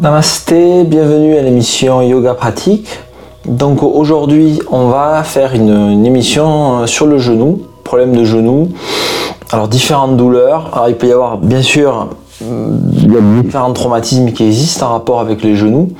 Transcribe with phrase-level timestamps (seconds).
[0.00, 2.88] Namasté, bienvenue à l'émission Yoga Pratique.
[3.44, 8.70] Donc aujourd'hui, on va faire une, émission sur le genou, problème de genou.
[9.52, 10.70] Alors différentes douleurs.
[10.72, 12.08] Alors il peut y avoir bien sûr
[12.40, 15.90] différents traumatismes qui existent en rapport avec les genoux.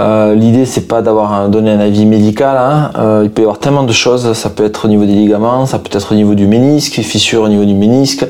[0.00, 2.56] Euh, L'idée c'est pas d'avoir donné un avis médical.
[2.58, 2.90] Hein.
[2.98, 4.32] Euh, il peut y avoir tellement de choses.
[4.32, 7.42] Ça peut être au niveau des ligaments, ça peut être au niveau du ménisque, fissure
[7.42, 8.26] au niveau du ménisque.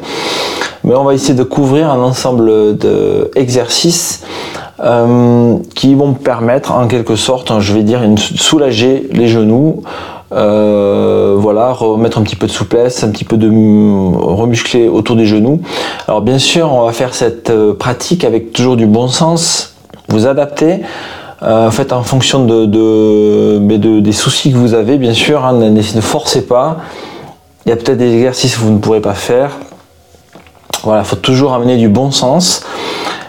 [0.82, 4.20] Mais on va essayer de couvrir un ensemble d'exercices
[4.80, 9.84] euh, qui vont permettre en quelque sorte, je vais dire, une, soulager les genoux,
[10.32, 15.26] euh, voilà, remettre un petit peu de souplesse, un petit peu de remuscler autour des
[15.26, 15.60] genoux.
[16.08, 19.76] Alors bien sûr, on va faire cette euh, pratique avec toujours du bon sens,
[20.08, 20.80] vous adapter.
[21.40, 26.46] en fait, en fonction de, des soucis que vous avez, bien sûr, hein, ne forcez
[26.46, 26.78] pas.
[27.64, 29.52] Il y a peut-être des exercices que vous ne pourrez pas faire.
[30.82, 32.62] Voilà, il faut toujours amener du bon sens.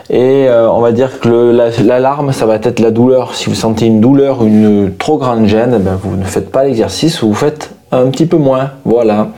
[0.10, 1.30] Et euh, on va dire que
[1.82, 3.34] l'alarme, ça va être la douleur.
[3.34, 6.64] Si vous sentez une douleur, une trop grande gêne, eh ben, vous ne faites pas
[6.64, 8.72] l'exercice ou vous faites un petit peu moins.
[8.86, 9.30] Voilà.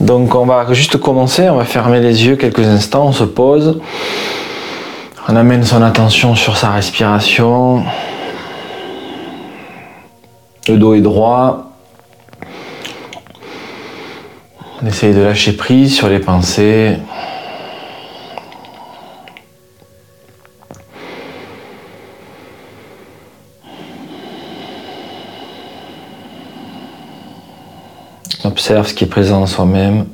[0.00, 3.80] Donc on va juste commencer, on va fermer les yeux quelques instants, on se pose.
[5.28, 7.82] On amène son attention sur sa respiration.
[10.68, 11.70] Le dos est droit.
[14.82, 16.96] On essaye de lâcher prise sur les pensées.
[28.46, 30.06] Observe ce qui est présent en soi-même.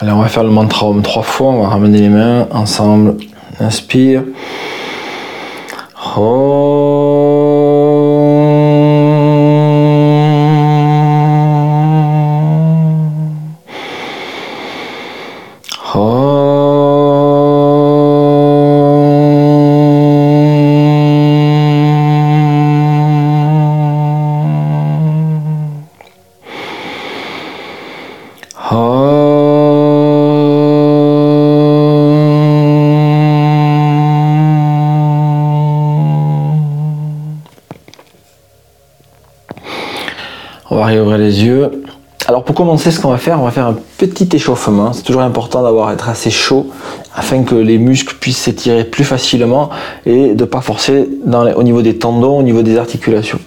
[0.00, 1.48] Allez, on va faire le mantra Om trois fois.
[1.48, 3.16] On va ramener les mains ensemble.
[3.60, 4.22] Inspire.
[41.28, 41.84] Les yeux.
[42.26, 44.92] Alors pour commencer, ce qu'on va faire, on va faire un petit échauffement.
[44.92, 46.70] C'est toujours important d'avoir être assez chaud
[47.14, 49.70] afin que les muscles puissent s'étirer plus facilement
[50.04, 53.40] et de pas forcer dans au niveau des tendons, au niveau des articulations.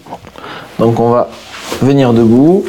[0.79, 1.29] Donc on va
[1.81, 2.63] venir debout.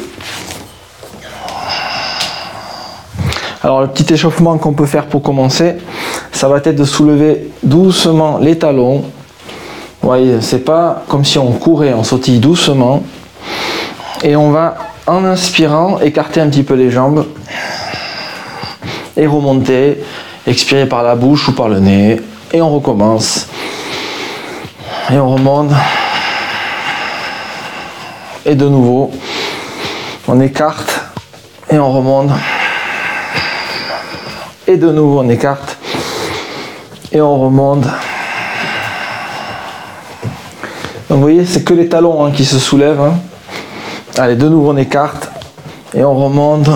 [3.63, 5.75] Alors le petit échauffement qu'on peut faire pour commencer,
[6.31, 9.03] ça va être de soulever doucement les talons.
[10.01, 13.03] Vous voyez, c'est pas comme si on courait, on sautille doucement.
[14.21, 14.75] Et on va
[15.05, 17.25] en inspirant, écarter un petit peu les jambes
[19.17, 20.03] et remonter,
[20.47, 22.21] expirer par la bouche ou par le nez
[22.51, 23.47] et on recommence.
[25.11, 25.71] Et on remonte.
[28.45, 29.11] Et de nouveau,
[30.27, 31.01] on écarte
[31.69, 32.31] et on remonte.
[34.67, 35.77] Et de nouveau, on écarte
[37.11, 37.83] et on remonte.
[41.09, 43.01] Donc vous voyez, c'est que les talons hein, qui se soulèvent.
[43.01, 43.15] Hein.
[44.15, 45.27] Allez, de nouveau on écarte
[45.95, 46.69] et on remonte.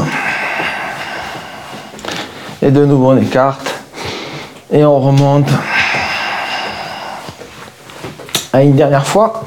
[2.63, 3.75] Et de nouveau on écarte
[4.71, 5.47] et on remonte.
[8.51, 9.43] À une dernière fois.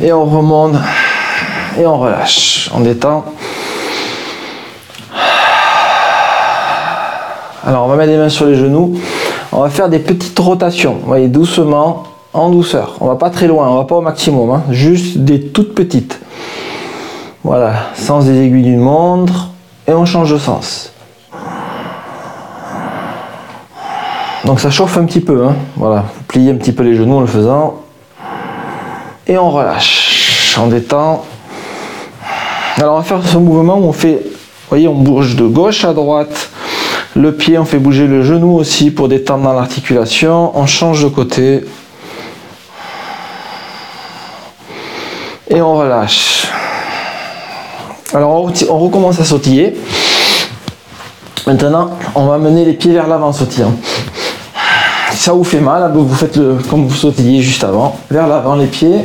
[0.00, 0.76] Et on remonte
[1.78, 2.70] et on relâche.
[2.74, 3.26] On détend.
[7.66, 8.98] Alors on va mettre les mains sur les genoux.
[9.52, 10.94] On va faire des petites rotations.
[11.02, 12.96] Vous voyez, doucement, en douceur.
[13.00, 14.50] On va pas très loin, on va pas au maximum.
[14.52, 14.62] Hein.
[14.70, 16.18] Juste des toutes petites.
[17.44, 19.50] Voilà, sens des aiguilles d'une montre,
[19.86, 20.92] et on change de sens.
[24.44, 25.54] Donc ça chauffe un petit peu, hein.
[25.76, 27.82] voilà, vous pliez un petit peu les genoux en le faisant,
[29.26, 31.24] et on relâche, on détend.
[32.76, 35.84] Alors on va faire ce mouvement où on fait, vous voyez, on bouge de gauche
[35.84, 36.50] à droite,
[37.14, 41.64] le pied, on fait bouger le genou aussi pour détendre l'articulation, on change de côté,
[45.50, 46.46] et on relâche.
[48.14, 48.30] Alors
[48.70, 49.76] on, recommence à sautiller.
[51.46, 53.72] Maintenant, on va mener les pieds vers l'avant sautillant.
[55.10, 56.38] Si ça vous fait mal, vous faites
[56.70, 59.00] comme vous sautilliez juste avant, vers l'avant les pieds,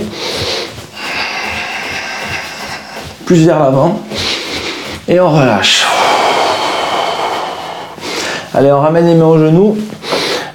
[3.25, 3.99] plus vers l'avant,
[5.07, 5.85] et on relâche.
[8.53, 9.77] Allez, on ramène les mains aux genoux.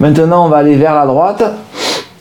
[0.00, 1.42] Maintenant, on va aller vers la droite.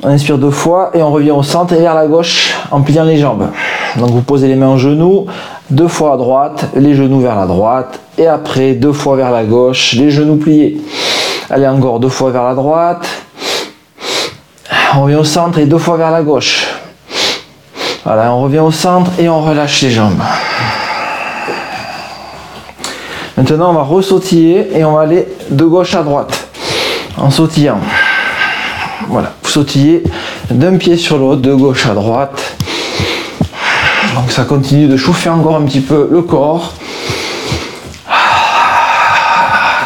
[0.04, 3.04] On inspire deux fois et on revient au centre et vers la gauche en pliant
[3.04, 3.50] les jambes.
[3.98, 5.26] Donc vous posez les mains au genou,
[5.70, 9.44] deux fois à droite, les genoux vers la droite et après deux fois vers la
[9.44, 10.82] gauche, les genoux pliés.
[11.50, 13.08] Allez encore deux fois vers la droite.
[14.96, 16.68] On revient au centre et deux fois vers la gauche.
[18.06, 20.22] Voilà, on revient au centre et on relâche les jambes.
[23.36, 26.48] Maintenant, on va ressautiller et on va aller de gauche à droite
[27.18, 27.80] en sautillant.
[29.10, 30.04] Voilà, vous sautillez
[30.50, 32.47] d'un pied sur l'autre, de gauche à droite.
[34.18, 36.74] Donc ça continue de chauffer encore un petit peu le corps.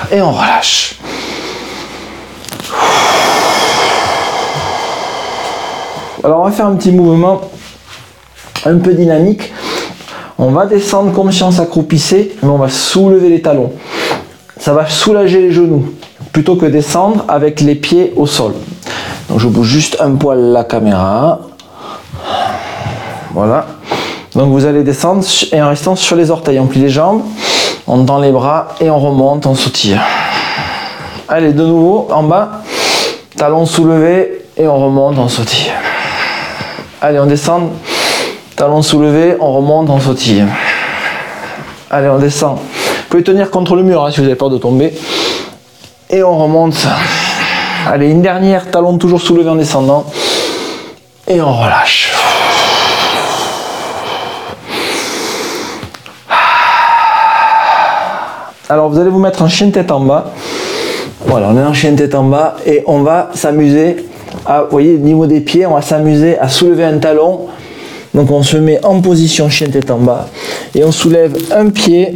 [0.09, 0.95] Et on relâche.
[6.23, 7.41] Alors on va faire un petit mouvement
[8.65, 9.51] un peu dynamique.
[10.37, 13.73] On va descendre conscience accroupissée, mais on va soulever les talons.
[14.57, 15.93] Ça va soulager les genoux
[16.31, 18.53] plutôt que descendre avec les pieds au sol.
[19.27, 21.41] Donc je bouge juste un poil la caméra.
[23.33, 23.67] Voilà.
[24.35, 27.21] Donc vous allez descendre et en restant sur les orteils, on plie les jambes,
[27.85, 29.99] on tend les bras et on remonte, on sautille.
[31.27, 32.61] Allez, de nouveau en bas,
[33.35, 35.71] talons soulevés et on remonte, on sautille.
[37.01, 37.71] Allez, on descend,
[38.55, 40.45] talons soulevés, on remonte, on sautille.
[41.89, 42.57] Allez, on descend.
[42.57, 44.93] Vous pouvez tenir contre le mur hein, si vous avez peur de tomber.
[46.09, 46.87] Et on remonte.
[47.85, 50.05] Allez, une dernière, talon toujours soulevé en descendant.
[51.27, 52.00] Et on relâche.
[58.71, 60.31] Alors vous allez vous mettre en chien tête en bas.
[61.25, 63.97] Voilà, on est en chien tête en bas et on va s'amuser
[64.45, 67.47] à, vous voyez, au niveau des pieds, on va s'amuser à soulever un talon.
[68.13, 70.29] Donc on se met en position chien tête en bas
[70.73, 72.15] et on soulève un pied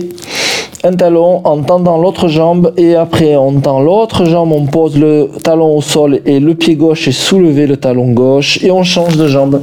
[0.86, 5.32] un talon en tendant l'autre jambe et après on tend l'autre jambe, on pose le
[5.44, 9.18] talon au sol et le pied gauche est soulevé le talon gauche et on change
[9.18, 9.62] de jambe.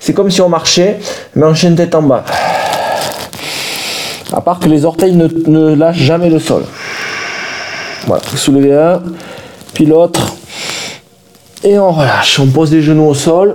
[0.00, 0.98] C'est comme si on marchait
[1.36, 2.24] mais on chien tête en bas.
[4.32, 6.64] À part que les orteils ne, lâchent jamais le sol.
[8.06, 9.02] Voilà, soulevez un,
[9.74, 10.34] puis l'autre
[11.62, 12.40] et on relâche.
[12.40, 13.54] On pose les genoux au sol.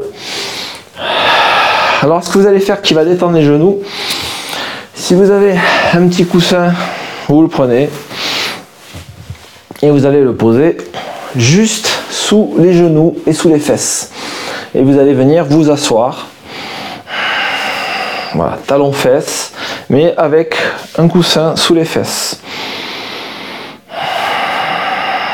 [2.02, 3.82] Alors ce que vous allez faire qui va détendre les genoux,
[4.94, 5.56] si vous avez
[5.94, 6.74] un petit coussin,
[7.28, 7.90] vous le prenez
[9.82, 10.78] et vous allez le poser
[11.36, 14.12] juste sous les genoux et sous les fesses.
[14.76, 16.28] Et vous allez venir vous asseoir.
[18.36, 19.54] Voilà, talon fesses,
[19.90, 20.56] mais avec
[20.98, 22.40] un coussin sous les fesses.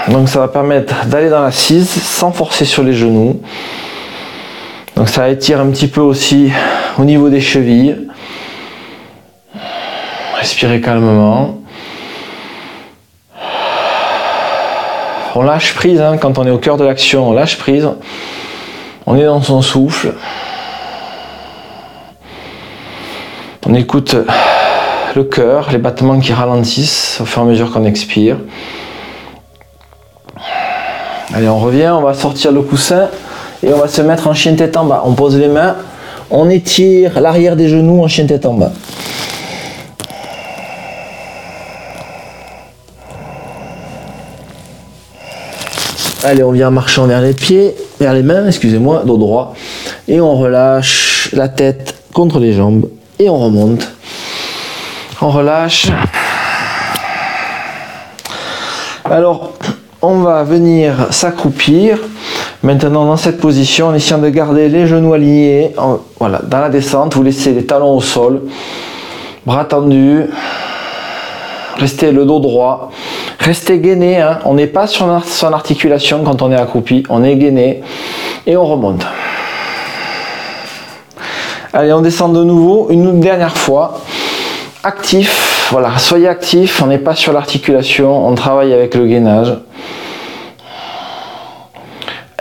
[0.09, 3.41] Donc ça va permettre d'aller dans l'assise sans forcer sur les genoux.
[4.95, 6.51] Donc ça étire un petit peu aussi
[6.97, 8.09] au niveau des chevilles.
[10.37, 11.59] Respirez calmement.
[15.35, 17.89] On lâche prise hein, quand on est au cœur de l'action, on lâche prise.
[19.05, 20.13] On est dans son souffle.
[23.73, 24.15] On écoute
[25.15, 28.37] le cœur, les battements qui ralentissent au fur et à mesure qu'on expire.
[31.33, 33.09] Allez, on revient, on va sortir le coussin
[33.63, 35.01] et on va se mettre en chien tête en bas.
[35.07, 35.75] On pose les mains,
[36.29, 38.73] on étire l'arrière des genoux en chien tête en bas.
[46.23, 49.55] Allez, on vient marchant vers les pieds, vers les mains, excusez-moi, dos droit.
[50.07, 52.85] Et on relâche la tête contre les jambes.
[53.19, 53.87] Et on remonte.
[55.21, 55.87] On relâche.
[59.05, 59.53] Alors,
[60.01, 61.99] on va venir s'accroupir.
[62.63, 65.75] Maintenant, dans cette position, en essayant de garder les genoux alignés.
[66.19, 68.41] voilà, dans la descente, vous laissez les talons au sol.
[69.45, 70.25] Bras tendus.
[71.77, 72.91] Restez le dos droit.
[73.39, 74.39] Restez gainé, hein.
[74.45, 77.81] on n'est pas sur son articulation quand on est accroupi, on est gainé
[78.47, 79.05] et on remonte.
[81.75, 83.99] Allez, on descend de nouveau une dernière fois.
[84.83, 89.57] Actif, voilà, soyez actif, on n'est pas sur l'articulation, on travaille avec le gainage.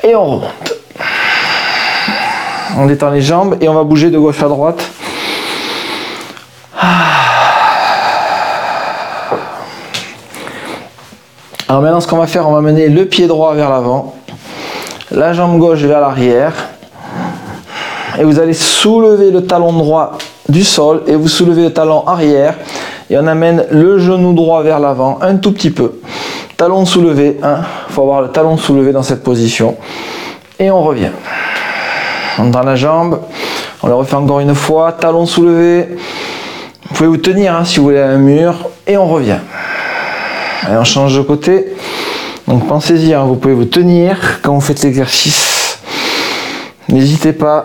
[0.03, 0.75] Et on remonte.
[2.77, 4.85] On détend les jambes et on va bouger de gauche à droite.
[11.69, 14.15] Alors maintenant, ce qu'on va faire, on va mener le pied droit vers l'avant,
[15.11, 16.53] la jambe gauche vers l'arrière,
[18.23, 20.17] et vous allez soulever le talon droit
[20.49, 22.55] du sol et vous soulevez le talon arrière
[23.11, 25.95] et on amène le genou droit vers l'avant un tout petit peu.
[26.57, 27.63] Talon soulevé, il hein.
[27.89, 29.77] faut avoir le talon soulevé dans cette position
[30.57, 31.11] et on revient.
[32.39, 33.19] On tend la jambe,
[33.83, 35.89] on le refait encore une fois, talon soulevé.
[36.89, 38.55] Vous pouvez vous tenir hein, si vous voulez à un mur
[38.87, 39.41] et on revient.
[40.63, 41.75] Allez, on change de côté.
[42.47, 45.81] Donc pensez-y, hein, vous pouvez vous tenir quand vous faites l'exercice.
[46.89, 47.65] N'hésitez pas.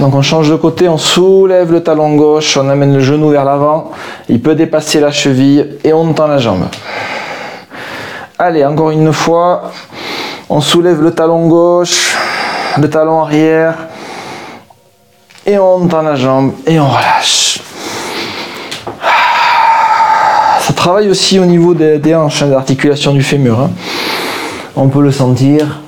[0.00, 3.44] Donc on change de côté, on soulève le talon gauche, on amène le genou vers
[3.44, 3.92] l'avant,
[4.28, 6.66] il peut dépasser la cheville et on tend la jambe.
[8.38, 9.70] Allez, encore une fois,
[10.50, 12.16] on soulève le talon gauche,
[12.78, 13.74] le talon arrière,
[15.46, 17.60] et on tend la jambe et on relâche.
[20.60, 23.60] Ça travaille aussi au niveau des, hanches, hein, des articulations du fémur.
[23.60, 23.70] Hein.
[24.74, 25.80] On peut le sentir.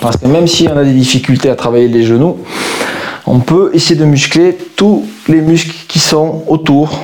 [0.00, 2.38] Parce que même si on a des difficultés à travailler les genoux,
[3.26, 6.98] on peut essayer de muscler tous les muscles qui sont autour.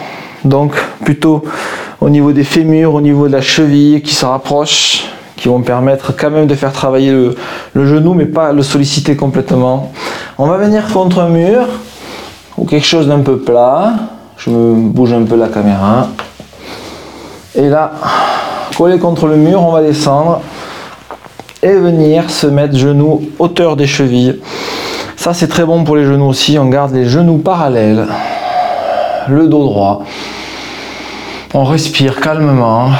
[0.44, 0.74] Donc
[1.04, 1.44] plutôt
[2.00, 5.04] au niveau des fémurs, au niveau de la cheville qui se rapprochent,
[5.36, 9.92] qui vont permettre quand même de faire travailler le, genou, mais pas le solliciter complètement.
[10.38, 11.66] On va venir contre un mur
[12.56, 13.92] ou quelque chose d'un peu plat.
[14.38, 16.08] Je me bouge un peu la caméra.
[17.54, 17.92] Et là,
[18.76, 20.40] coller contre le mur, on va descendre
[21.66, 24.40] et venir se mettre genoux hauteur des chevilles.
[25.16, 28.06] Ça c'est très bon pour les genoux aussi, on garde les genoux parallèles,
[29.28, 30.04] le dos droit.
[31.54, 32.90] On respire calmement.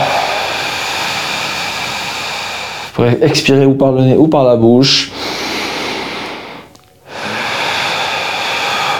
[2.96, 5.12] Vous expirer ou par le nez ou par la bouche.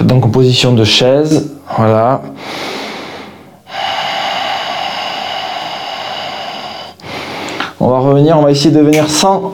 [0.00, 2.20] Donc en position de chaise, voilà.
[8.18, 9.52] On va essayer de venir sans,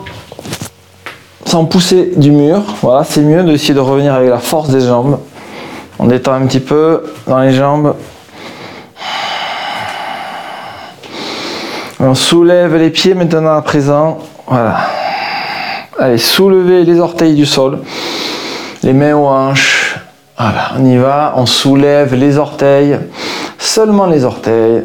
[1.44, 2.62] sans pousser du mur.
[2.80, 5.18] Voilà, c'est mieux d'essayer de revenir avec la force des jambes.
[5.98, 7.96] On détend un petit peu dans les jambes.
[11.98, 14.18] On soulève les pieds maintenant à présent.
[14.46, 14.76] Voilà.
[15.98, 17.80] Allez, soulevez les orteils du sol.
[18.84, 19.96] Les mains aux hanches.
[20.38, 21.34] Voilà, on y va.
[21.36, 22.96] On soulève les orteils.
[23.58, 24.84] Seulement les orteils.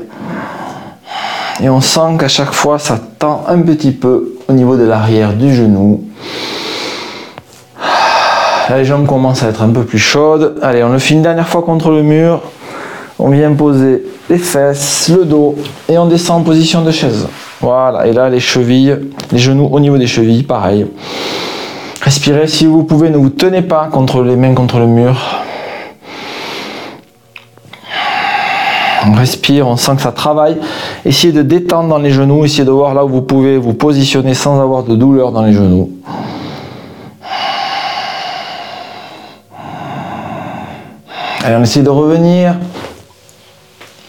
[1.62, 5.34] Et on sent qu'à chaque fois, ça tend un petit peu au niveau de l'arrière
[5.34, 6.04] du genou.
[8.70, 10.60] Les jambes commencent à être un peu plus chaudes.
[10.62, 12.42] Allez, on le fait une dernière fois contre le mur.
[13.18, 15.56] On vient poser les fesses, le dos
[15.90, 17.28] et on descend en position de chaise.
[17.62, 18.96] Voilà, et là les chevilles,
[19.32, 20.86] les genoux au niveau des chevilles, pareil.
[22.02, 25.16] Respirez si vous pouvez, ne vous tenez pas contre les mains contre le mur.
[29.08, 30.58] On respire, on sent que ça travaille.
[31.06, 34.34] Essayez de détendre dans les genoux, essayez de voir là où vous pouvez vous positionner
[34.34, 35.90] sans avoir de douleur dans les genoux.
[41.46, 42.56] Allez, on essaie de revenir.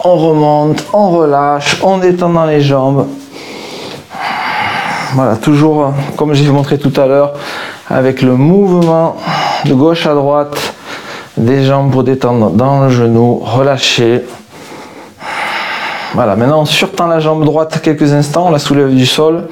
[0.03, 3.07] On remonte, on relâche, on détend dans les jambes.
[5.13, 7.33] Voilà, toujours comme j'ai montré tout à l'heure,
[7.89, 9.15] avec le mouvement
[9.65, 10.73] de gauche à droite
[11.37, 14.25] des jambes pour détendre dans le genou, relâcher.
[16.15, 19.47] Voilà, maintenant on surtend la jambe droite quelques instants, on la soulève du sol.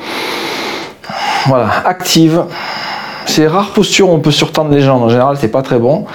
[1.46, 2.44] Voilà, active.
[3.26, 6.06] C'est rare posture où on peut surtendre les jambes, en général c'est pas très bon.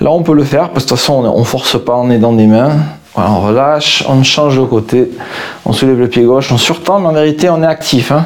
[0.00, 2.18] Là on peut le faire, parce que de toute façon on, force pas, on est
[2.18, 2.70] dans des mains.
[3.14, 5.10] Voilà, on relâche, on change de côté,
[5.66, 8.12] on soulève le pied gauche, on surtend, mais en vérité on est actif.
[8.12, 8.24] Hein.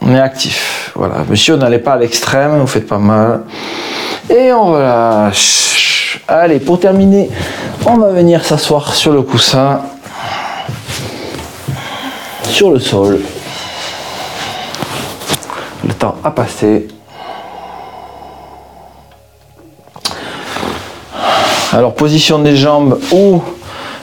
[0.00, 0.92] On est actif.
[0.94, 1.16] Voilà.
[1.28, 3.42] Monsieur, n'allez pas à l'extrême, vous faites pas mal.
[4.30, 5.83] Et on relâche.
[6.28, 7.30] Allez, pour terminer,
[7.86, 9.80] on va venir s'asseoir sur le coussin,
[12.44, 13.20] sur le sol.
[15.86, 16.88] Le temps a passé.
[21.72, 23.42] Alors, position des jambes ou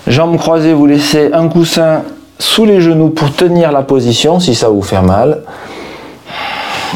[0.05, 2.03] jambes croisées, vous laissez un coussin
[2.37, 5.43] sous les genoux pour tenir la position si ça vous fait mal.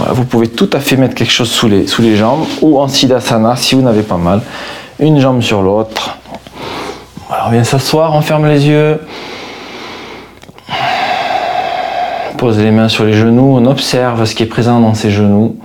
[0.09, 3.75] vous pouvez tout à fait mettre quelque chose sous les, jambes ou en Siddhasana si
[3.75, 4.41] vous n'avez pas mal
[4.99, 6.17] une jambe sur l'autre.
[7.45, 9.01] on vient s'asseoir, on ferme les yeux.
[12.37, 15.57] Pose les mains sur les genoux, on observe ce qui est présent dans ses genoux.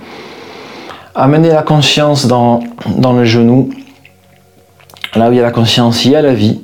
[1.15, 3.69] Amenez la conscience dans, dans le genou.
[5.15, 6.61] Là où il y a la conscience, il y a la vie.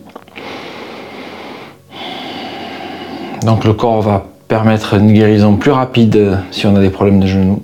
[3.43, 7.27] Donc le corps va permettre une guérison plus rapide si on a des problèmes de
[7.27, 7.61] genoux.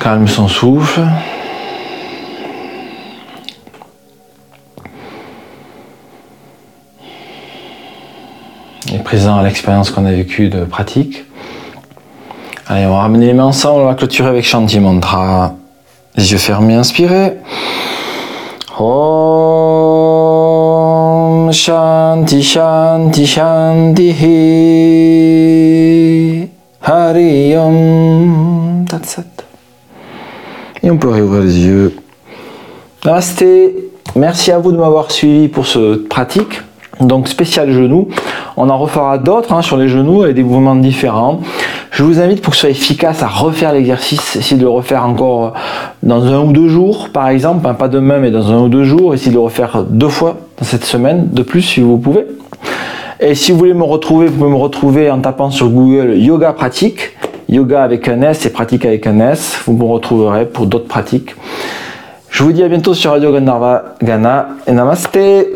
[0.00, 1.02] Calme son souffle.
[8.98, 11.24] Présent à l'expérience qu'on a vécue de pratique.
[12.68, 15.54] Allez, on va ramener les mains ensemble, on va clôturer avec Shanti Mantra.
[16.16, 17.38] Les yeux fermés, inspirez.
[18.78, 18.92] Om
[21.52, 24.12] Shanti Shanti Shanti
[26.82, 29.24] Hari Om Tatsat.
[30.82, 31.94] Et on peut réouvrir les yeux.
[33.04, 33.74] Namasté.
[34.14, 36.60] Merci à vous de m'avoir suivi pour cette pratique.
[37.06, 38.08] Donc spécial genou.
[38.56, 41.40] On en refera d'autres hein, sur les genoux avec des mouvements différents.
[41.90, 45.06] Je vous invite pour que ce soit efficace à refaire l'exercice, essayer de le refaire
[45.06, 45.54] encore
[46.02, 49.14] dans un ou deux jours par exemple, pas demain mais dans un ou deux jours,
[49.14, 52.26] essayez de le refaire deux fois dans cette semaine, de plus si vous pouvez.
[53.20, 56.52] Et si vous voulez me retrouver, vous pouvez me retrouver en tapant sur Google Yoga
[56.52, 57.12] Pratique,
[57.48, 61.36] yoga avec un S et pratique avec un S, vous me retrouverez pour d'autres pratiques.
[62.30, 65.48] Je vous dis à bientôt sur Radio Gandharva Ghana et Namasté